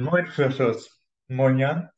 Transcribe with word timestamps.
Moin, 0.00 0.28
Frischers. 0.28 0.96
Moin, 1.26 1.58
Jan. 1.58 1.90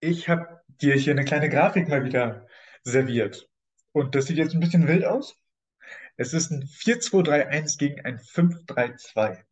Ich 0.00 0.30
habe 0.30 0.62
dir 0.80 0.94
hier 0.94 1.12
eine 1.12 1.26
kleine 1.26 1.50
Grafik 1.50 1.86
mal 1.86 2.02
wieder 2.02 2.46
serviert. 2.82 3.46
Und 3.92 4.14
das 4.14 4.24
sieht 4.24 4.38
jetzt 4.38 4.54
ein 4.54 4.60
bisschen 4.60 4.88
wild 4.88 5.04
aus. 5.04 5.36
Es 6.16 6.32
ist 6.32 6.50
ein 6.50 6.62
4-2-3-1 6.62 7.76
gegen 7.78 8.00
ein 8.06 8.18
5-3-2. 8.20 9.44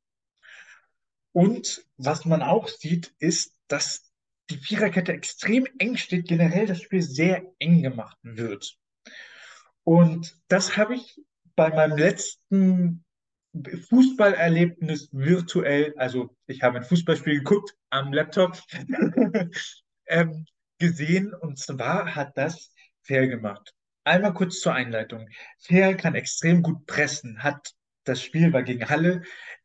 Und 1.32 1.84
was 1.98 2.24
man 2.24 2.40
auch 2.40 2.68
sieht, 2.68 3.14
ist, 3.18 3.54
dass 3.68 4.10
die 4.48 4.56
Viererkette 4.56 5.12
extrem 5.12 5.66
eng 5.78 5.98
steht, 5.98 6.26
generell 6.26 6.66
das 6.66 6.80
Spiel 6.80 7.02
sehr 7.02 7.44
eng 7.58 7.82
gemacht 7.82 8.16
wird. 8.22 8.78
Und 9.82 10.38
das 10.48 10.78
habe 10.78 10.94
ich 10.94 11.20
bei 11.54 11.68
meinem 11.68 11.98
letzten 11.98 13.03
Fußballerlebnis 13.88 15.08
virtuell, 15.12 15.94
also 15.96 16.34
ich 16.46 16.62
habe 16.62 16.78
ein 16.78 16.84
Fußballspiel 16.84 17.38
geguckt 17.38 17.74
am 17.90 18.12
Laptop, 18.12 18.60
ähm, 20.06 20.46
gesehen 20.78 21.32
und 21.34 21.58
zwar 21.58 22.14
hat 22.14 22.36
das 22.36 22.72
Fair 23.02 23.28
gemacht. 23.28 23.72
Einmal 24.04 24.34
kurz 24.34 24.60
zur 24.60 24.74
Einleitung. 24.74 25.28
Fair 25.58 25.96
kann 25.96 26.14
extrem 26.14 26.62
gut 26.62 26.86
pressen, 26.86 27.42
hat 27.42 27.74
das 28.04 28.22
Spiel 28.22 28.52
war 28.52 28.62
gegen 28.62 28.88
Halle 28.88 29.22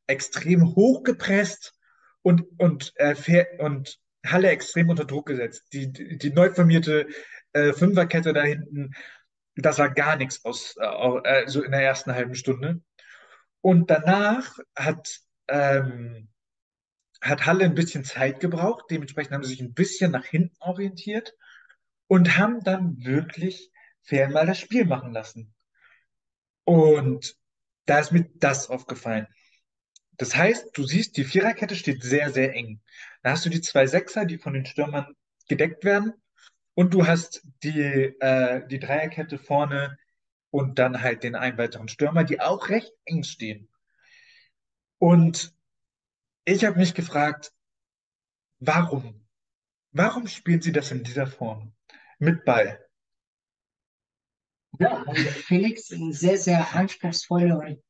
extrem 0.07 0.75
hoch 0.75 1.03
gepresst 1.03 1.73
und, 2.21 2.43
und, 2.57 2.93
äh, 2.95 3.15
Fair, 3.15 3.47
und 3.59 3.99
Halle 4.25 4.49
extrem 4.49 4.89
unter 4.89 5.05
Druck 5.05 5.27
gesetzt. 5.27 5.63
Die, 5.73 5.91
die, 5.91 6.17
die 6.17 6.31
neu 6.31 6.51
formierte 6.51 7.07
äh, 7.53 7.73
Fünferkette 7.73 8.33
da 8.33 8.43
hinten, 8.43 8.91
das 9.55 9.77
war 9.77 9.89
gar 9.89 10.15
nichts 10.15 10.45
aus, 10.45 10.75
äh, 10.77 11.47
so 11.47 11.63
in 11.63 11.71
der 11.71 11.81
ersten 11.81 12.13
halben 12.13 12.35
Stunde. 12.35 12.81
Und 13.61 13.89
danach 13.89 14.57
hat, 14.75 15.19
ähm, 15.47 16.29
hat 17.21 17.45
Halle 17.45 17.65
ein 17.65 17.75
bisschen 17.75 18.03
Zeit 18.03 18.39
gebraucht. 18.39 18.85
Dementsprechend 18.89 19.33
haben 19.33 19.43
sie 19.43 19.51
sich 19.51 19.61
ein 19.61 19.73
bisschen 19.73 20.11
nach 20.11 20.25
hinten 20.25 20.55
orientiert 20.59 21.33
und 22.07 22.37
haben 22.37 22.63
dann 22.63 23.03
wirklich 23.03 23.71
fair 24.01 24.29
mal 24.29 24.45
das 24.45 24.59
Spiel 24.59 24.85
machen 24.85 25.13
lassen. 25.13 25.53
Und 26.63 27.35
da 27.85 27.99
ist 27.99 28.11
mir 28.11 28.29
das 28.35 28.69
aufgefallen. 28.69 29.27
Das 30.17 30.35
heißt, 30.35 30.77
du 30.77 30.83
siehst, 30.83 31.17
die 31.17 31.23
Viererkette 31.23 31.75
steht 31.75 32.03
sehr, 32.03 32.29
sehr 32.29 32.53
eng. 32.53 32.81
Da 33.23 33.31
hast 33.31 33.45
du 33.45 33.49
die 33.49 33.61
zwei 33.61 33.87
Sechser, 33.87 34.25
die 34.25 34.37
von 34.37 34.53
den 34.53 34.65
Stürmern 34.65 35.15
gedeckt 35.47 35.83
werden. 35.83 36.13
Und 36.75 36.93
du 36.93 37.07
hast 37.07 37.41
die, 37.63 37.81
äh, 38.19 38.67
die 38.67 38.79
Dreierkette 38.79 39.37
vorne 39.37 39.97
und 40.51 40.79
dann 40.79 41.01
halt 41.01 41.23
den 41.23 41.35
einen 41.35 41.57
weiteren 41.57 41.87
Stürmer, 41.87 42.23
die 42.23 42.39
auch 42.39 42.69
recht 42.69 42.93
eng 43.05 43.23
stehen. 43.23 43.69
Und 44.97 45.55
ich 46.45 46.65
habe 46.65 46.77
mich 46.77 46.93
gefragt, 46.93 47.53
warum? 48.59 49.25
Warum 49.91 50.27
spielen 50.27 50.61
sie 50.61 50.71
das 50.71 50.91
in 50.91 51.03
dieser 51.03 51.27
Form? 51.27 51.73
Mit 52.19 52.45
Ball. 52.45 52.85
Ja, 54.79 55.03
also 55.03 55.23
Felix, 55.29 55.91
eine 55.91 56.13
sehr, 56.13 56.37
sehr 56.37 56.75
anspruchsvolle 56.75 57.57
und 57.57 57.83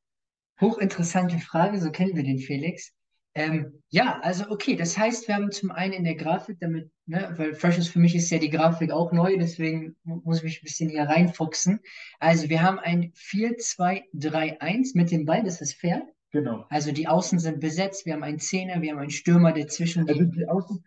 hochinteressante 0.62 1.40
Frage, 1.40 1.80
so 1.80 1.92
kennen 1.92 2.16
wir 2.16 2.24
den 2.24 2.40
Felix. 2.40 2.94
Ähm, 3.40 3.82
ja, 3.88 4.20
also 4.22 4.50
okay, 4.50 4.76
das 4.76 4.98
heißt, 4.98 5.30
wir 5.30 5.36
haben 5.36 5.50
zum 5.52 5.72
einen 5.72 5.94
in 5.94 6.04
der 6.04 6.16
Grafik 6.16 6.60
damit, 6.60 6.92
ne, 7.06 7.34
weil 7.38 7.54
Freshes 7.54 7.88
für 7.88 8.00
mich 8.00 8.14
ist 8.14 8.30
ja 8.32 8.38
die 8.38 8.50
Grafik 8.50 8.92
auch 8.92 9.14
neu, 9.14 9.38
deswegen 9.38 9.96
muss 10.04 10.40
ich 10.40 10.44
mich 10.44 10.60
ein 10.60 10.66
bisschen 10.66 10.90
hier 10.90 11.04
reinfuchsen. 11.04 11.80
Also 12.20 12.50
wir 12.50 12.62
haben 12.62 12.80
ein 12.80 13.14
4-2-3-1 13.14 14.92
mit 14.96 15.12
dem 15.12 15.26
Ball, 15.26 15.42
das 15.42 15.62
ist 15.62 15.76
fair. 15.76 16.06
Genau. 16.32 16.66
Also 16.70 16.92
die 16.92 17.08
Außen 17.08 17.40
sind 17.40 17.62
besetzt, 17.62 18.06
wir 18.06 18.12
haben 18.12 18.24
einen 18.24 18.40
Zehner, 18.40 18.82
wir 18.82 18.92
haben 18.92 19.00
einen 19.00 19.10
Stürmer, 19.10 19.54
der 19.54 19.70
zwischen 19.70 20.06
Also 20.10 20.26
die 20.26 20.46
Außen, 20.46 20.84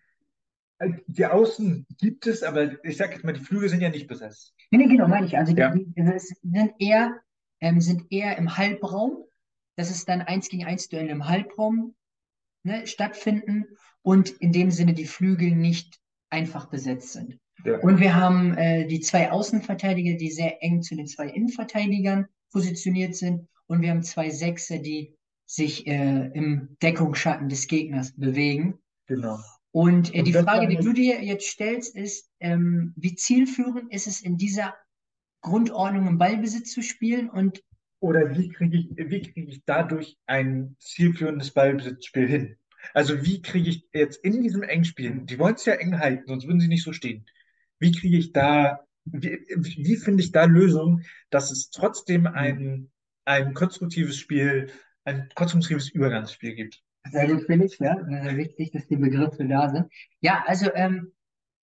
äh, 0.81 0.91
die 1.06 1.25
Außen 1.25 1.87
gibt 1.98 2.27
es, 2.27 2.42
aber 2.42 2.84
ich 2.84 2.98
sage 2.98 3.14
jetzt 3.14 3.25
mal, 3.25 3.33
die 3.33 3.41
Flügel 3.41 3.70
sind 3.70 3.81
ja 3.81 3.89
nicht 3.89 4.09
besetzt. 4.09 4.53
Nee, 4.70 4.77
nee, 4.77 4.89
genau, 4.89 5.09
meine 5.09 5.25
ich. 5.25 5.39
Also 5.39 5.55
die, 5.55 5.61
Ja. 5.61 5.70
die, 5.75 5.87
die 5.87 6.19
sind 6.19 6.75
eher, 6.78 7.19
ähm, 7.60 7.81
sind 7.81 8.12
eher 8.12 8.37
im 8.37 8.59
Halbraum. 8.59 9.25
Das 9.76 9.91
ist 9.91 10.06
dann 10.06 10.21
eins 10.21 10.50
gegen 10.50 10.66
eins 10.66 10.91
Duell 10.91 11.09
im 11.09 11.26
Halbraum 11.26 11.94
ne, 12.62 12.87
stattfinden 12.87 13.67
und 14.03 14.31
in 14.31 14.53
dem 14.53 14.71
Sinne 14.71 14.95
die 14.95 15.06
Flügel 15.06 15.53
nicht 15.53 16.00
einfach 16.31 16.67
besetzt 16.67 17.12
sind. 17.12 17.39
Ja. 17.65 17.78
Und 17.78 18.00
wir 18.00 18.15
haben 18.15 18.56
äh, 18.56 18.87
die 18.87 19.00
zwei 19.00 19.31
Außenverteidiger, 19.31 20.17
die 20.17 20.31
sehr 20.31 20.62
eng 20.62 20.83
zu 20.83 20.97
den 20.97 21.06
zwei 21.06 21.28
Innenverteidigern 21.28 22.27
positioniert 22.50 23.15
sind. 23.15 23.49
Und 23.67 23.83
wir 23.83 23.91
haben 23.91 24.03
zwei 24.03 24.31
Sechser, 24.31 24.78
die 24.78 25.17
sich 25.47 25.87
äh, 25.87 26.31
im 26.34 26.77
Deckungsschatten 26.83 27.49
des 27.49 27.69
Gegners 27.69 28.12
bewegen. 28.17 28.79
Genau. 29.06 29.39
Und 29.71 30.15
äh, 30.15 30.21
Und 30.21 30.25
die 30.27 30.33
Frage, 30.33 30.69
die 30.69 30.77
du 30.77 30.93
dir 30.93 31.23
jetzt 31.23 31.47
stellst, 31.47 31.94
ist, 31.94 32.31
ähm, 32.41 32.93
wie 32.97 33.15
zielführend 33.15 33.93
ist 33.93 34.06
es 34.06 34.21
in 34.21 34.37
dieser 34.37 34.75
Grundordnung 35.43 36.06
im 36.06 36.19
Ballbesitz 36.19 36.73
zu 36.73 36.83
spielen? 36.83 37.31
Und 37.31 37.62
Oder 38.02 38.36
wie 38.36 38.48
kriege 38.48 38.76
ich, 38.76 38.88
wie 38.96 39.22
kriege 39.22 39.48
ich 39.48 39.62
dadurch 39.64 40.18
ein 40.26 40.74
zielführendes 40.80 41.52
Ballbesitzspiel 41.52 42.26
hin? 42.26 42.56
Also 42.94 43.24
wie 43.24 43.40
kriege 43.42 43.70
ich 43.70 43.86
jetzt 43.92 44.24
in 44.24 44.42
diesem 44.42 44.64
Engspiel, 44.64 45.20
die 45.22 45.38
wollen 45.38 45.54
es 45.54 45.64
ja 45.66 45.74
eng 45.74 46.00
halten, 46.00 46.24
sonst 46.26 46.48
würden 46.48 46.58
sie 46.58 46.66
nicht 46.66 46.82
so 46.82 46.92
stehen. 46.92 47.24
Wie 47.78 47.92
kriege 47.92 48.16
ich 48.16 48.32
da, 48.32 48.80
wie, 49.04 49.38
wie 49.48 49.96
finde 49.96 50.24
ich 50.24 50.32
da 50.32 50.46
Lösungen, 50.46 51.06
dass 51.30 51.52
es 51.52 51.70
trotzdem 51.70 52.26
ein, 52.26 52.90
ein 53.24 53.54
konstruktives 53.54 54.19
Spiel, 54.19 54.70
ein 55.04 55.28
konstruktives 55.36 55.88
Übergangsspiel 55.88 56.56
gibt? 56.56 56.82
sehr 57.08 57.28
gut, 57.28 57.44
Felix, 57.46 57.78
ja, 57.78 57.96
wichtig, 58.36 58.72
dass 58.72 58.88
die 58.88 58.96
Begriffe 58.96 59.46
da 59.46 59.69
sind. 59.70 59.86
Ja, 60.20 60.42
also, 60.48 60.74
ähm, 60.74 61.12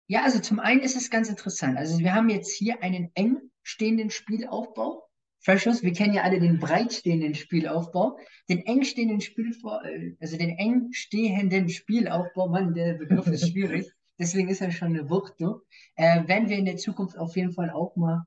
ja, 0.08 0.24
also 0.24 0.40
zum 0.40 0.62
einen 0.62 0.80
ist 0.80 0.96
es 0.96 1.10
ganz 1.10 1.28
interessant. 1.28 1.78
Also 1.78 2.00
wir 2.00 2.14
haben 2.14 2.30
jetzt 2.30 2.54
hier 2.54 2.82
einen 2.82 3.12
eng 3.14 3.42
stehenden 3.62 4.10
Spielaufbau. 4.10 5.09
Freshers, 5.42 5.84
wir 5.84 5.94
kennen 5.94 6.14
ja 6.14 6.24
alle 6.24 6.40
den 6.40 6.60
breit 6.60 6.94
stehenden 6.94 7.34
Spielaufbau. 7.34 8.18
Den 8.50 8.66
eng 8.66 8.84
stehenden 8.84 9.22
Spielaufbau, 9.22 9.82
äh, 9.84 10.16
also 10.20 10.38
den 10.38 10.58
eng 10.58 10.92
stehenden 10.92 11.70
Spielaufbau, 11.70 12.50
Mann, 12.50 12.74
der 12.74 12.96
Begriff 12.96 13.28
ist 13.28 13.50
schwierig. 13.50 13.90
Deswegen 14.20 14.50
ist 14.50 14.60
er 14.60 14.72
schon 14.72 14.90
eine 14.90 15.10
Wucht, 15.10 15.36
du. 15.40 15.62
Äh, 15.96 16.28
werden 16.28 16.50
wir 16.50 16.58
in 16.58 16.66
der 16.66 16.76
Zukunft 16.76 17.18
auf 17.18 17.38
jeden 17.38 17.54
Fall 17.54 17.70
auch 17.70 17.96
mal 17.96 18.26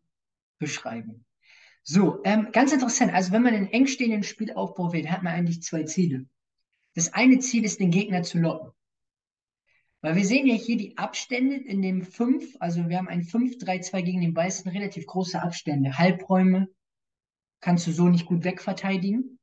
beschreiben. 0.59 1.27
So, 1.83 2.21
ähm, 2.25 2.49
ganz 2.53 2.73
interessant. 2.73 3.13
Also 3.13 3.33
wenn 3.33 3.43
man 3.43 3.55
einen 3.55 3.69
eng 3.69 3.87
stehenden 3.87 4.23
Spielaufbau 4.23 4.93
wählt, 4.93 5.11
hat 5.11 5.23
man 5.23 5.35
eigentlich 5.35 5.63
zwei 5.63 5.83
Ziele. 5.83 6.27
Das 6.95 7.13
eine 7.13 7.41
Ziel 7.41 7.65
ist, 7.65 7.81
den 7.81 7.91
Gegner 7.91 8.23
zu 8.23 8.39
locken. 8.39 8.71
Weil 10.01 10.17
wir 10.17 10.25
sehen 10.25 10.47
ja 10.47 10.55
hier 10.55 10.77
die 10.79 10.97
Abstände 10.97 11.57
in 11.57 11.83
dem 11.83 12.03
5, 12.03 12.57
also 12.59 12.89
wir 12.89 12.97
haben 12.97 13.09
ein 13.09 13.23
5-3-2 13.23 14.03
gegen 14.03 14.21
den 14.21 14.35
Ball, 14.35 14.51
sind 14.51 14.73
relativ 14.73 15.07
große 15.07 15.41
Abstände. 15.41 15.99
Halbräume 15.99 16.69
kannst 17.63 17.87
du 17.87 17.93
so 17.93 18.09
nicht 18.09 18.27
gut 18.27 18.45
wegverteidigen. 18.45 19.39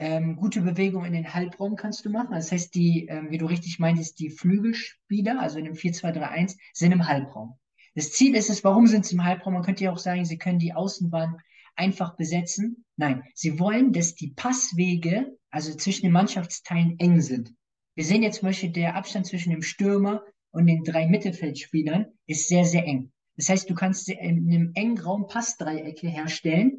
Ähm, 0.00 0.34
gute 0.34 0.62
Bewegung 0.62 1.04
in 1.04 1.12
den 1.12 1.32
Halbraum 1.32 1.76
kannst 1.76 2.04
du 2.04 2.10
machen. 2.10 2.32
Das 2.32 2.50
heißt, 2.50 2.74
die, 2.74 3.06
ähm, 3.06 3.30
wie 3.30 3.38
du 3.38 3.46
richtig 3.46 3.78
meintest, 3.78 4.18
die 4.18 4.30
Flügelspieler, 4.30 5.40
also 5.40 5.58
in 5.58 5.66
dem 5.66 5.74
4-2-3-1, 5.74 6.56
sind 6.72 6.90
im 6.90 7.06
Halbraum. 7.06 7.56
Das 7.94 8.10
Ziel 8.10 8.34
ist 8.34 8.50
es, 8.50 8.64
warum 8.64 8.88
sind 8.88 9.06
sie 9.06 9.14
im 9.14 9.24
Halbraum? 9.24 9.54
Man 9.54 9.62
könnte 9.62 9.84
ja 9.84 9.92
auch 9.92 9.98
sagen, 9.98 10.24
sie 10.24 10.38
können 10.38 10.58
die 10.58 10.72
Außenbahn 10.72 11.36
einfach 11.76 12.16
besetzen. 12.16 12.84
Nein, 12.96 13.22
sie 13.34 13.60
wollen, 13.60 13.92
dass 13.92 14.16
die 14.16 14.32
Passwege, 14.32 15.38
also 15.50 15.76
zwischen 15.76 16.02
den 16.02 16.12
Mannschaftsteilen, 16.12 16.98
eng 16.98 17.20
sind. 17.20 17.54
Wir 17.94 18.04
sehen 18.04 18.24
jetzt 18.24 18.40
zum 18.40 18.48
Beispiel, 18.48 18.70
der 18.70 18.96
Abstand 18.96 19.26
zwischen 19.26 19.50
dem 19.50 19.62
Stürmer 19.62 20.24
und 20.50 20.66
den 20.66 20.82
drei 20.82 21.06
Mittelfeldspielern 21.06 22.06
ist 22.26 22.48
sehr, 22.48 22.64
sehr 22.64 22.84
eng. 22.84 23.12
Das 23.36 23.48
heißt, 23.48 23.70
du 23.70 23.74
kannst 23.74 24.08
in 24.08 24.18
einem 24.18 24.72
engen 24.74 24.98
Raum 24.98 25.26
Passdreiecke 25.28 26.08
herstellen, 26.08 26.73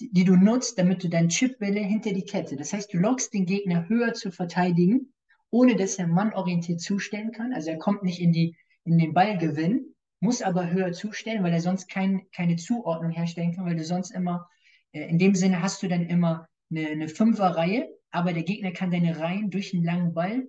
die, 0.00 0.24
du 0.24 0.36
nutzt, 0.36 0.78
damit 0.78 1.02
du 1.04 1.08
deinen 1.08 1.28
Chipbälle 1.28 1.80
hinter 1.80 2.12
die 2.12 2.24
Kette. 2.24 2.56
Das 2.56 2.72
heißt, 2.72 2.92
du 2.92 2.98
lockst 2.98 3.32
den 3.32 3.46
Gegner 3.46 3.88
höher 3.88 4.12
zu 4.12 4.30
verteidigen, 4.30 5.12
ohne 5.50 5.76
dass 5.76 5.96
er 5.96 6.06
mannorientiert 6.06 6.80
zustellen 6.80 7.32
kann. 7.32 7.52
Also 7.52 7.70
er 7.70 7.78
kommt 7.78 8.02
nicht 8.02 8.20
in 8.20 8.32
die, 8.32 8.56
in 8.84 8.98
den 8.98 9.14
Ballgewinn, 9.14 9.94
muss 10.20 10.42
aber 10.42 10.70
höher 10.70 10.92
zustellen, 10.92 11.42
weil 11.42 11.52
er 11.52 11.60
sonst 11.60 11.88
kein, 11.88 12.26
keine 12.32 12.56
Zuordnung 12.56 13.12
herstellen 13.12 13.54
kann, 13.54 13.66
weil 13.66 13.76
du 13.76 13.84
sonst 13.84 14.10
immer, 14.10 14.48
äh, 14.92 15.08
in 15.08 15.18
dem 15.18 15.34
Sinne 15.34 15.62
hast 15.62 15.82
du 15.82 15.88
dann 15.88 16.06
immer 16.06 16.48
eine, 16.70 16.88
eine 16.88 17.08
Fünferreihe, 17.08 17.88
aber 18.10 18.32
der 18.32 18.42
Gegner 18.42 18.72
kann 18.72 18.90
deine 18.90 19.18
Reihen 19.18 19.50
durch 19.50 19.74
einen 19.74 19.84
langen 19.84 20.14
Ball 20.14 20.48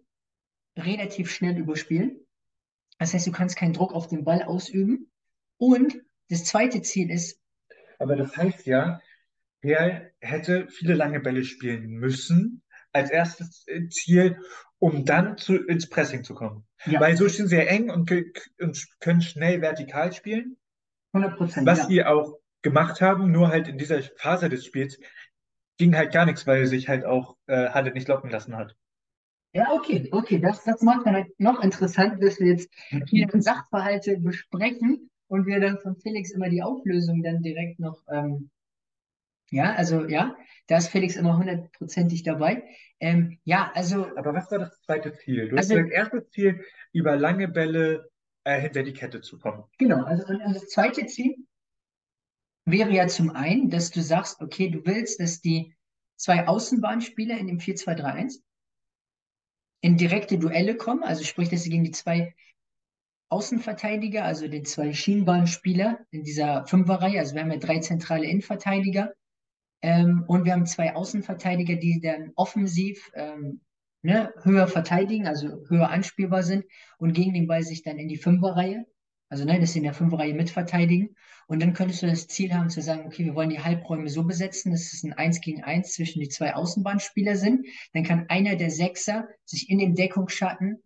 relativ 0.77 1.31
schnell 1.31 1.57
überspielen. 1.57 2.19
Das 2.97 3.13
heißt, 3.13 3.27
du 3.27 3.31
kannst 3.31 3.57
keinen 3.57 3.73
Druck 3.73 3.93
auf 3.93 4.07
den 4.07 4.23
Ball 4.23 4.43
ausüben. 4.43 5.11
Und 5.57 5.97
das 6.29 6.45
zweite 6.45 6.81
Ziel 6.81 7.11
ist, 7.11 7.39
Aber 7.99 8.15
das 8.15 8.35
heißt 8.35 8.65
ja, 8.65 9.01
er 9.73 10.11
hätte 10.19 10.67
viele 10.69 10.95
lange 10.95 11.19
Bälle 11.19 11.43
spielen 11.43 11.87
müssen, 11.87 12.63
als 12.91 13.11
erstes 13.11 13.65
äh, 13.67 13.87
Ziel, 13.89 14.37
um 14.79 15.05
dann 15.05 15.37
zu, 15.37 15.55
ins 15.55 15.89
Pressing 15.89 16.23
zu 16.23 16.33
kommen. 16.33 16.65
ja, 16.85 16.99
Weil 16.99 17.17
so 17.17 17.27
stehen 17.29 17.47
sie 17.47 17.57
ja 17.57 17.63
eng 17.63 17.89
und, 17.89 18.11
und 18.59 18.87
können 18.99 19.21
schnell 19.21 19.61
vertikal 19.61 20.13
spielen, 20.13 20.57
100 21.13 21.37
Prozent, 21.37 21.67
was 21.67 21.79
ja. 21.79 21.85
sie 21.85 22.03
auch 22.05 22.39
gemacht 22.61 23.01
haben, 23.01 23.31
nur 23.31 23.49
halt 23.49 23.67
in 23.67 23.77
dieser 23.77 24.01
Phase 24.17 24.49
des 24.49 24.65
Spiels 24.65 24.99
ging 25.77 25.95
halt 25.95 26.11
gar 26.13 26.25
nichts, 26.25 26.47
weil 26.47 26.65
sich 26.65 26.89
halt 26.89 27.05
auch 27.05 27.37
äh, 27.47 27.69
Halle 27.69 27.93
nicht 27.93 28.07
locken 28.07 28.29
lassen 28.29 28.55
hat. 28.55 28.75
Ja, 29.53 29.71
okay, 29.71 30.09
okay, 30.11 30.39
das, 30.39 30.63
das 30.65 30.81
macht 30.81 31.05
dann 31.05 31.15
halt 31.15 31.39
noch 31.39 31.63
interessant, 31.63 32.21
dass 32.21 32.39
wir 32.39 32.47
jetzt 32.47 32.69
hier 33.07 33.29
Sachverhalte 33.33 34.17
besprechen 34.19 35.09
und 35.27 35.45
wir 35.45 35.61
dann 35.61 35.79
von 35.79 35.95
Felix 35.95 36.31
immer 36.31 36.49
die 36.49 36.61
Auflösung 36.61 37.23
dann 37.23 37.41
direkt 37.41 37.79
noch, 37.79 38.01
ähm, 38.11 38.49
ja, 39.55 39.73
also 39.73 40.05
ja, 40.05 40.35
da 40.67 40.77
ist 40.77 40.89
Felix 40.89 41.15
immer 41.15 41.37
hundertprozentig 41.37 42.23
dabei. 42.23 42.63
Ähm, 42.99 43.39
ja, 43.43 43.71
also, 43.73 44.05
Aber 44.15 44.33
was 44.33 44.49
war 44.51 44.59
das 44.59 44.81
zweite 44.81 45.13
Ziel? 45.13 45.49
Du 45.49 45.57
hast 45.57 45.65
Also- 45.71 45.75
gesagt, 45.75 45.93
erstes 45.93 46.29
Ziel, 46.31 46.63
über 46.91 47.15
lange 47.15 47.47
Bälle 47.47 48.09
äh, 48.43 48.59
hinter 48.61 48.83
die 48.83 48.93
Kette 48.93 49.21
zu 49.21 49.39
kommen. 49.39 49.63
genau, 49.77 50.03
also 50.03 50.25
und, 50.27 50.41
und 50.41 50.53
das 50.55 50.67
zweite 50.69 51.05
Ziel 51.07 51.35
wäre 52.65 52.91
ja 52.91 53.07
zum 53.07 53.29
einen, 53.31 53.69
dass 53.69 53.91
du 53.91 54.01
sagst, 54.01 54.41
okay, 54.41 54.69
du 54.69 54.85
willst, 54.85 55.19
dass 55.19 55.41
die 55.41 55.75
zwei 56.17 56.47
Außenbahnspieler 56.47 57.37
in 57.37 57.47
dem 57.47 57.59
4-2-3-1 57.59 58.41
in 59.81 59.97
direkte 59.97 60.37
Duelle 60.39 60.75
kommen, 60.75 61.03
also 61.03 61.23
sprich, 61.23 61.49
dass 61.49 61.63
sie 61.63 61.69
gegen 61.69 61.83
die 61.83 61.91
zwei 61.91 62.33
Außenverteidiger, 63.29 64.23
also 64.23 64.47
den 64.47 64.65
zwei 64.65 64.93
Schienenbahnspieler 64.93 65.99
in 66.11 66.23
dieser 66.23 66.65
Fünferreihe, 66.67 67.19
also 67.19 67.35
wir 67.35 67.41
haben 67.41 67.51
ja 67.51 67.57
drei 67.57 67.79
zentrale 67.79 68.25
Innenverteidiger 68.25 69.13
ähm, 69.85 70.23
und 70.25 70.45
wir 70.45 70.53
haben 70.53 70.65
zwei 70.65 70.95
Außenverteidiger, 70.95 71.75
die 71.75 72.01
dann 72.01 72.31
offensiv 72.35 73.11
ähm, 73.13 73.61
ne, 74.01 74.33
höher 74.41 74.67
verteidigen, 74.67 75.27
also 75.27 75.63
höher 75.69 75.89
anspielbar 75.89 76.41
sind 76.41 76.65
und 76.97 77.13
gegen 77.13 77.35
den 77.35 77.45
Ball 77.45 77.61
sich 77.61 77.83
dann 77.83 77.99
in 77.99 78.07
die 78.07 78.17
Fünferreihe, 78.17 78.87
also 79.29 79.45
ne, 79.45 79.59
dass 79.59 79.73
sie 79.73 79.79
in 79.79 79.83
der 79.83 79.93
Fünferreihe 79.93 80.33
mitverteidigen. 80.33 81.15
Und 81.45 81.61
dann 81.61 81.73
könntest 81.73 82.01
du 82.01 82.07
das 82.07 82.25
Ziel 82.27 82.51
haben 82.55 82.71
zu 82.71 82.81
sagen, 82.81 83.05
okay, 83.05 83.25
wir 83.25 83.35
wollen 83.35 83.51
die 83.51 83.59
Halbräume 83.59 84.09
so 84.09 84.23
besetzen, 84.23 84.71
dass 84.71 84.91
es 84.91 85.03
ein 85.03 85.13
Eins 85.13 85.39
gegen 85.39 85.63
Eins 85.63 85.93
zwischen 85.93 86.19
die 86.19 86.29
zwei 86.29 86.55
Außenbahnspieler 86.55 87.35
sind. 87.35 87.67
Dann 87.93 88.03
kann 88.03 88.25
einer 88.29 88.55
der 88.55 88.71
Sechser 88.71 89.27
sich 89.45 89.69
in 89.69 89.77
dem 89.77 89.93
Deckungsschatten 89.93 90.81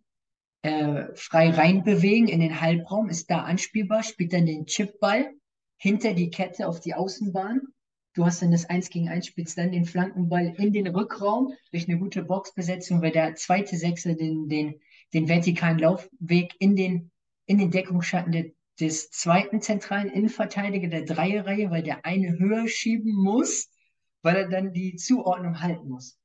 äh, 0.60 1.06
frei 1.14 1.48
reinbewegen 1.48 2.28
in 2.28 2.40
den 2.40 2.60
Halbraum, 2.60 3.08
ist 3.08 3.30
da 3.30 3.44
anspielbar, 3.44 4.02
spielt 4.02 4.34
dann 4.34 4.44
den 4.44 4.66
Chipball 4.66 5.30
hinter 5.78 6.12
die 6.12 6.28
Kette 6.28 6.68
auf 6.68 6.80
die 6.80 6.92
Außenbahn. 6.92 7.62
Du 8.14 8.24
hast 8.26 8.42
dann 8.42 8.50
das 8.50 8.64
1 8.64 8.90
gegen 8.90 9.08
1, 9.08 9.26
spielst 9.26 9.56
dann 9.56 9.72
den 9.72 9.84
Flankenball 9.84 10.54
in 10.56 10.72
den 10.72 10.88
Rückraum 10.88 11.52
durch 11.70 11.88
eine 11.88 11.98
gute 11.98 12.24
Boxbesetzung, 12.24 13.02
weil 13.02 13.12
der 13.12 13.36
zweite 13.36 13.76
Sechser 13.76 14.14
den, 14.14 14.48
den, 14.48 14.80
den 15.14 15.28
vertikalen 15.28 15.78
Laufweg 15.78 16.54
in 16.58 16.74
den, 16.74 17.10
in 17.46 17.58
den 17.58 17.70
Deckungsschatten 17.70 18.32
der, 18.32 18.46
des 18.80 19.10
zweiten 19.10 19.60
zentralen 19.60 20.10
Innenverteidiger 20.10 20.88
der 20.88 21.04
Dreierreihe, 21.04 21.70
weil 21.70 21.82
der 21.82 22.04
eine 22.04 22.38
höher 22.38 22.66
schieben 22.66 23.12
muss, 23.12 23.68
weil 24.22 24.36
er 24.36 24.48
dann 24.48 24.72
die 24.72 24.96
Zuordnung 24.96 25.60
halten 25.60 25.88
muss. 25.88 26.18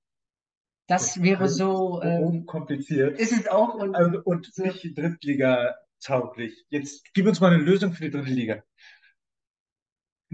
Das 0.87 1.21
wäre 1.21 1.49
so, 1.49 2.01
ähm, 2.03 2.45
kompliziert. 2.45 3.19
ist 3.19 3.31
es 3.31 3.47
auch 3.47 3.73
und 3.75 3.95
Also, 3.95 4.21
und 4.23 4.53
So. 4.53 4.63
nicht 4.63 4.97
Drittliga-tauglich. 4.97 6.65
Jetzt 6.69 7.11
gib 7.13 7.27
uns 7.27 7.39
mal 7.39 7.53
eine 7.53 7.63
Lösung 7.63 7.93
für 7.93 8.03
die 8.03 8.11
dritte 8.11 8.29
Liga. 8.29 8.63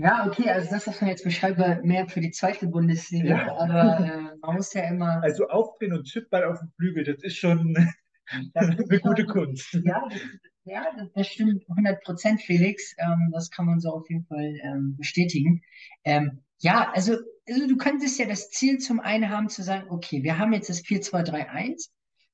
Ja, 0.01 0.25
okay, 0.27 0.49
also 0.49 0.69
das, 0.71 0.87
was 0.87 0.99
man 0.99 1.09
jetzt 1.11 1.23
beschreibt, 1.23 1.59
war 1.59 1.81
mehr 1.83 2.07
für 2.07 2.21
die 2.21 2.31
zweite 2.31 2.67
Bundesliga, 2.67 3.35
Ja. 3.37 3.55
aber 3.57 4.05
äh, 4.05 4.37
man 4.41 4.55
muss 4.55 4.73
ja 4.73 4.87
immer, 4.89 5.21
Also 5.21 5.47
Aufdrehen 5.47 5.93
und 5.93 6.05
Chipball 6.05 6.43
auf 6.45 6.59
dem 6.59 6.71
Flügel, 6.75 7.03
das 7.03 7.21
ist 7.23 7.37
schon 7.37 7.73
das 8.53 8.69
ist 8.69 8.89
eine 8.89 8.99
gute 8.99 9.25
Kunst. 9.25 9.73
ja, 9.73 10.03
das, 10.09 10.19
ja, 10.63 10.85
das 11.15 11.27
stimmt 11.27 11.63
100 11.69 12.03
Prozent, 12.03 12.41
Felix, 12.41 12.95
ähm, 12.97 13.29
das 13.31 13.51
kann 13.51 13.65
man 13.67 13.79
so 13.79 13.89
auf 13.91 14.09
jeden 14.09 14.25
Fall 14.25 14.55
ähm, 14.63 14.95
bestätigen. 14.97 15.61
Ähm, 16.03 16.39
ja, 16.59 16.91
also, 16.93 17.17
also 17.47 17.67
du 17.67 17.77
könntest 17.77 18.17
ja 18.19 18.25
das 18.25 18.49
Ziel 18.49 18.79
zum 18.79 18.99
einen 18.99 19.29
haben 19.29 19.49
zu 19.49 19.61
sagen, 19.63 19.87
okay, 19.89 20.23
wir 20.23 20.37
haben 20.39 20.53
jetzt 20.53 20.69
das 20.69 20.81
4-2-3-1, 20.83 21.89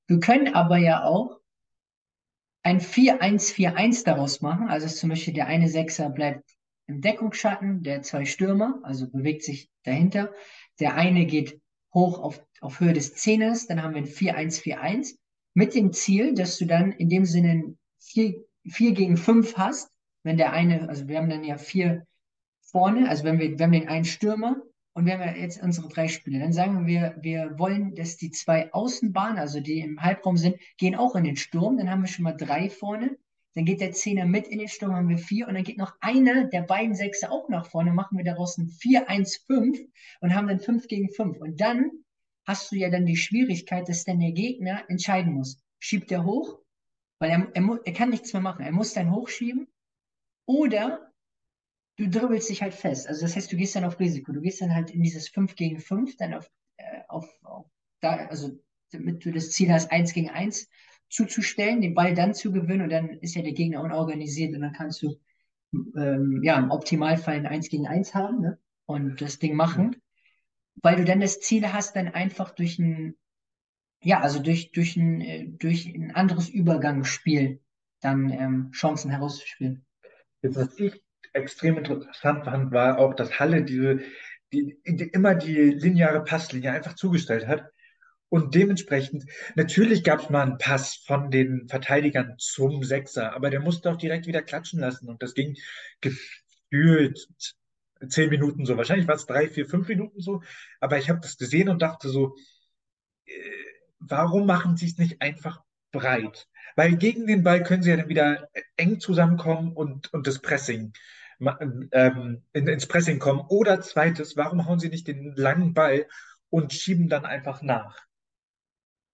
wir 0.08 0.20
können 0.20 0.54
aber 0.54 0.78
ja 0.78 1.04
auch 1.04 1.40
ein 2.64 2.80
4-1-4-1 2.80 4.04
daraus 4.06 4.42
machen, 4.42 4.70
also 4.70 4.88
zum 4.88 5.10
Beispiel 5.10 5.34
der 5.34 5.48
eine 5.48 5.68
Sechser 5.70 6.10
bleibt 6.10 6.57
im 6.88 7.02
Deckungsschatten, 7.02 7.84
der 7.84 8.02
zwei 8.02 8.26
Stürmer, 8.26 8.80
also 8.84 9.10
bewegt 9.10 9.44
sich 9.44 9.70
dahinter. 9.84 10.34
Der 10.80 10.96
eine 10.96 11.26
geht 11.26 11.62
hoch 11.94 12.20
auf, 12.20 12.44
auf 12.62 12.80
Höhe 12.80 12.94
des 12.94 13.16
Zehners, 13.16 13.68
dann 13.68 13.82
haben 13.84 13.94
wir 13.94 14.02
ein 14.02 14.08
4-1-4-1 14.08 15.18
mit 15.54 15.76
dem 15.76 15.92
Ziel, 15.92 16.34
dass 16.34 16.58
du 16.58 16.66
dann 16.66 16.92
in 16.92 17.10
dem 17.10 17.26
Sinne 17.26 17.50
ein 17.50 17.78
4, 18.00 18.36
4 18.68 18.92
gegen 18.94 19.18
5 19.18 19.58
hast, 19.58 19.92
wenn 20.24 20.38
der 20.38 20.54
eine, 20.54 20.90
also 20.90 21.08
wir 21.08 21.18
haben 21.18 21.30
dann 21.30 21.44
ja 21.44 21.58
vier 21.58 22.06
vorne, 22.62 23.10
also 23.10 23.24
wenn 23.24 23.40
wir, 23.40 23.58
wir 23.58 23.66
haben 23.66 23.72
den 23.72 23.88
einen 23.88 24.06
Stürmer 24.06 24.58
und 24.94 25.06
wir 25.06 25.14
haben 25.14 25.22
ja 25.22 25.36
jetzt 25.36 25.64
unsere 25.64 25.88
drei 25.88 26.08
Spieler, 26.08 26.40
dann 26.40 26.54
sagen 26.54 26.86
wir, 26.86 27.16
wir 27.22 27.58
wollen, 27.58 27.96
dass 27.96 28.18
die 28.18 28.32
zwei 28.32 28.72
Außenbahnen, 28.74 29.40
also 29.40 29.60
die 29.62 29.80
im 29.80 30.02
Halbraum 30.02 30.38
sind, 30.38 30.58
gehen 30.78 30.96
auch 30.96 31.16
in 31.16 31.24
den 31.24 31.38
Sturm, 31.38 31.78
dann 31.78 31.90
haben 31.90 32.02
wir 32.02 32.08
schon 32.08 32.24
mal 32.24 32.34
drei 32.34 32.70
vorne. 32.70 33.18
Dann 33.58 33.66
geht 33.66 33.82
der 33.82 33.92
Zehner 33.92 34.28
mit 34.28 34.48
in 34.48 34.60
den 34.60 34.68
Sturm, 34.68 34.94
haben 34.94 35.10
wir 35.10 35.18
vier. 35.18 35.48
Und 35.48 35.56
dann 35.56 35.64
geht 35.64 35.80
noch 35.80 35.96
einer 36.00 36.44
der 36.44 36.62
beiden 36.62 36.94
Sechser 36.94 37.32
auch 37.32 37.50
nach 37.50 37.66
vorne, 37.66 37.92
machen 37.92 38.16
wir 38.16 38.24
daraus 38.24 38.60
ein 38.60 38.68
4-1-5 38.68 39.90
und 40.20 40.36
haben 40.36 40.48
dann 40.48 40.60
5 40.60 40.88
gegen 40.88 41.10
5. 41.10 41.40
Und 41.40 41.60
dann 41.60 41.90
hast 42.46 42.72
du 42.72 42.76
ja 42.76 42.92
dann 42.92 43.08
die 43.08 43.18
Schwierigkeit, 43.18 43.90
dass 43.90 44.04
dann 44.04 44.20
der 44.20 44.32
Gegner 44.32 44.88
entscheiden 44.90 45.34
muss. 45.34 45.60
Schiebt 45.80 46.12
er 46.12 46.24
hoch, 46.24 46.60
weil 47.18 47.32
er, 47.32 47.52
er, 47.56 47.80
er 47.84 47.94
kann 47.94 48.12
nichts 48.12 48.32
mehr 48.32 48.44
machen. 48.44 48.64
Er 48.64 48.72
muss 48.72 48.94
dann 48.94 49.12
hochschieben. 49.12 49.68
Oder 50.46 51.12
du 51.98 52.08
dribbelst 52.08 52.50
dich 52.50 52.62
halt 52.62 52.76
fest. 52.76 53.08
Also 53.08 53.24
das 53.24 53.36
heißt, 53.36 53.52
du 53.52 53.58
gehst 53.58 53.76
dann 53.76 53.86
auf 53.86 54.00
Risiko. 54.00 54.34
Du 54.34 54.42
gehst 54.42 54.62
dann 54.62 54.76
halt 54.76 54.92
in 54.92 55.02
dieses 55.02 55.30
5 55.30 55.56
gegen 55.56 55.80
5, 55.80 56.16
dann 56.18 56.36
auf, 56.36 56.48
äh, 56.78 57.02
auf, 57.08 57.28
auf 57.42 57.66
da, 58.02 58.28
also 58.28 58.52
damit 58.92 59.26
du 59.26 59.32
das 59.32 59.50
Ziel 59.50 59.74
hast, 59.74 59.92
1 59.92 60.14
gegen 60.14 60.30
1 60.30 60.70
zuzustellen, 61.10 61.82
den 61.82 61.94
Ball 61.94 62.14
dann 62.14 62.34
zu 62.34 62.52
gewinnen 62.52 62.84
und 62.84 62.90
dann 62.90 63.10
ist 63.20 63.36
ja 63.36 63.42
der 63.42 63.54
Gegner 63.54 63.82
unorganisiert 63.82 64.54
und 64.54 64.62
dann 64.62 64.74
kannst 64.74 65.02
du 65.02 65.20
ähm, 65.74 66.42
ja 66.44 66.58
im 66.58 66.72
Optimalfall 66.72 67.36
ein 67.36 67.46
1 67.46 67.70
gegen 67.70 67.88
1 67.88 68.14
haben 68.14 68.42
ne? 68.42 68.60
und 68.86 69.22
das 69.22 69.40
Ding 69.40 69.56
machen, 69.56 69.96
weil 70.76 70.98
du 70.98 71.06
dann 71.06 71.20
das 71.20 71.40
Ziel 71.40 71.72
hast, 71.72 71.96
dann 71.96 72.08
einfach 72.08 72.52
durch 72.52 72.80
ein 72.80 73.16
ja, 74.02 74.22
also 74.22 74.40
durch, 74.40 74.72
durch 74.72 74.96
ein, 74.96 75.22
äh, 75.22 75.48
durch 75.48 75.88
ein 75.88 76.12
anderes 76.14 76.50
Übergangsspiel 76.50 77.60
dann 78.02 78.30
ähm, 78.30 78.72
Chancen 78.72 79.12
herauszuspielen. 79.12 79.86
Jetzt, 80.42 80.56
was 80.56 80.80
ich 80.80 81.02
extrem 81.34 81.78
interessant 81.78 82.46
fand, 82.46 82.72
war 82.72 83.00
auch, 83.00 83.14
dass 83.14 83.40
Halle 83.40 83.64
diese, 83.64 84.00
die, 84.54 84.78
die 84.86 85.10
immer 85.10 85.36
die 85.36 85.56
lineare 85.56 86.24
Passlinie 86.24 86.72
einfach 86.72 86.94
zugestellt 86.94 87.48
hat. 87.48 87.72
Und 88.30 88.56
dementsprechend, 88.56 89.26
natürlich 89.56 90.04
gab 90.04 90.22
es 90.22 90.30
mal 90.30 90.42
einen 90.42 90.58
Pass 90.58 90.96
von 90.96 91.32
den 91.32 91.68
Verteidigern 91.70 92.36
zum 92.38 92.84
Sechser, 92.84 93.34
aber 93.34 93.50
der 93.50 93.62
musste 93.62 93.90
auch 93.90 93.98
direkt 93.98 94.28
wieder 94.28 94.42
klatschen 94.42 94.80
lassen. 94.80 95.08
Und 95.10 95.24
das 95.24 95.34
ging 95.34 95.56
gefühlt 96.02 97.28
zehn 98.10 98.30
Minuten 98.30 98.66
so. 98.66 98.78
Wahrscheinlich 98.78 99.08
war 99.08 99.16
es 99.16 99.26
drei, 99.26 99.48
vier, 99.48 99.66
fünf 99.66 99.88
Minuten 99.88 100.22
so. 100.22 100.42
Aber 100.80 100.98
ich 100.98 101.10
habe 101.10 101.20
das 101.22 101.38
gesehen 101.38 101.70
und 101.70 101.82
dachte 101.82 102.10
so, 102.10 102.36
äh, 103.26 103.32
warum 104.00 104.46
machen 104.46 104.78
sie 104.78 104.88
es 104.88 104.98
nicht 104.98 105.22
einfach 105.22 105.62
breit? 105.92 106.48
Weil 106.76 106.96
gegen 106.98 107.28
den 107.28 107.44
Ball 107.44 107.64
können 107.64 107.82
sie 107.82 107.90
ja 107.90 107.98
dann 107.98 108.10
wieder 108.10 108.50
eng 108.76 109.00
zusammenkommen 109.00 109.74
und, 109.74 110.14
und 110.14 110.28
das 110.28 110.40
Pressing, 110.40 110.94
ähm, 111.92 112.44
in, 112.54 112.68
ins 112.68 112.88
Pressing 112.88 113.20
kommen. 113.20 113.42
Oder 113.48 113.82
zweites, 113.82 114.38
warum 114.38 114.66
hauen 114.66 114.80
sie 114.80 114.90
nicht 114.90 115.08
den 115.08 115.34
langen 115.36 115.74
Ball 115.74 116.08
und 116.50 116.74
schieben 116.74 117.10
dann 117.10 117.26
einfach 117.26 117.62
nach? 117.62 118.07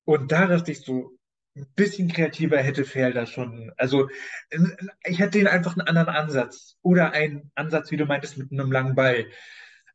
Und 0.05 0.31
da 0.31 0.47
dachte 0.47 0.71
ich 0.71 0.81
so, 0.81 1.17
ein 1.55 1.67
bisschen 1.75 2.07
kreativer 2.07 2.57
hätte 2.57 2.83
Ferl 2.83 3.27
schon. 3.27 3.71
Also, 3.77 4.09
ich 5.05 5.19
hätte 5.19 5.37
den 5.37 5.47
einfach 5.47 5.77
einen 5.77 5.87
anderen 5.87 6.09
Ansatz. 6.09 6.77
Oder 6.81 7.11
einen 7.13 7.51
Ansatz, 7.55 7.91
wie 7.91 7.97
du 7.97 8.05
meintest, 8.05 8.37
mit 8.37 8.51
einem 8.51 8.71
langen 8.71 8.95
Ball. 8.95 9.27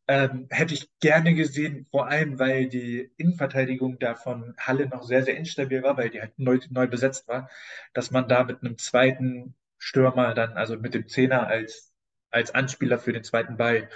Ähm, 0.07 0.47
hätte 0.51 0.73
ich 0.75 0.89
gerne 1.01 1.35
gesehen, 1.35 1.87
vor 1.91 2.09
allem, 2.09 2.39
weil 2.39 2.69
die 2.69 3.11
Innenverteidigung 3.19 3.99
da 3.99 4.15
von 4.15 4.55
Halle 4.59 4.89
noch 4.89 5.03
sehr, 5.03 5.23
sehr 5.23 5.37
instabil 5.37 5.83
war, 5.83 5.99
weil 5.99 6.11
die 6.11 6.21
halt 6.21 6.39
neu, 6.39 6.59
neu 6.71 6.87
besetzt 6.87 7.29
war, 7.29 7.51
dass 7.93 8.11
man 8.11 8.27
da 8.29 8.45
mit 8.45 8.63
einem 8.63 8.79
zweiten 8.79 9.55
Stürmer 9.79 10.33
dann, 10.35 10.53
also 10.55 10.77
mit 10.79 10.95
dem 10.95 11.09
Zehner 11.09 11.47
als, 11.47 11.93
als 12.31 12.53
Anspieler 12.55 12.99
für 12.99 13.13
den 13.13 13.25
zweiten 13.25 13.57
Ball 13.59 13.91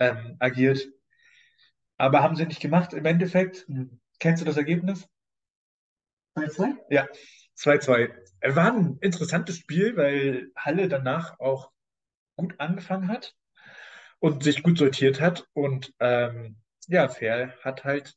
ähm, 0.00 0.36
agiert. 0.40 0.88
Aber 1.98 2.22
haben 2.22 2.36
sie 2.36 2.46
nicht 2.46 2.60
gemacht. 2.60 2.92
Im 2.92 3.04
Endeffekt, 3.04 3.66
kennst 4.18 4.42
du 4.42 4.46
das 4.46 4.56
Ergebnis? 4.56 5.08
2-2? 6.36 6.76
Ja, 6.90 7.06
2-2. 7.56 8.10
War 8.42 8.74
ein 8.74 8.98
interessantes 9.00 9.58
Spiel, 9.58 9.96
weil 9.96 10.50
Halle 10.56 10.88
danach 10.88 11.38
auch 11.40 11.70
gut 12.36 12.54
angefangen 12.58 13.08
hat 13.08 13.34
und 14.18 14.42
sich 14.42 14.62
gut 14.62 14.78
sortiert 14.78 15.20
hat. 15.20 15.46
Und 15.52 15.92
ähm, 16.00 16.56
ja, 16.88 17.08
Ferl 17.08 17.54
hat 17.62 17.84
halt 17.84 18.14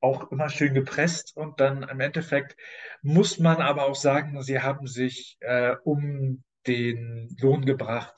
auch 0.00 0.30
immer 0.30 0.48
schön 0.48 0.74
gepresst. 0.74 1.36
Und 1.36 1.60
dann 1.60 1.82
im 1.82 2.00
Endeffekt 2.00 2.56
muss 3.02 3.38
man 3.38 3.56
aber 3.56 3.86
auch 3.86 3.96
sagen, 3.96 4.42
sie 4.42 4.60
haben 4.60 4.86
sich 4.86 5.36
äh, 5.40 5.74
um 5.84 6.44
den 6.66 7.34
Lohn 7.40 7.64
gebracht, 7.64 8.14